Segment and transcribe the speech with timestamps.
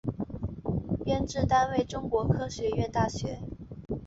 [1.05, 3.39] 编制单位中国科学院大学